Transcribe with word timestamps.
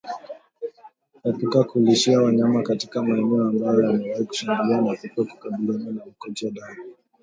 Epuka 1.23 1.63
kulishia 1.63 2.21
wanyama 2.21 2.63
katika 2.63 3.03
maeneo 3.03 3.41
ambayo 3.47 3.81
yamewahi 3.81 4.23
kushambuliwa 4.25 4.81
na 4.81 4.97
kupe 4.97 5.25
kukabiliana 5.25 5.83
na 5.91 6.05
mkojo 6.05 6.49
damu 6.51 6.83